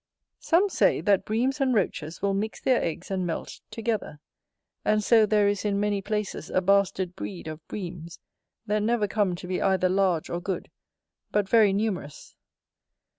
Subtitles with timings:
[0.39, 4.19] Some say, that Breams and Roaches will mix their eggs and melt together;
[4.83, 8.17] and so there is in many places a bastard breed of Breams,
[8.65, 10.71] that never come to be either large or good,
[11.31, 12.35] but very numerous.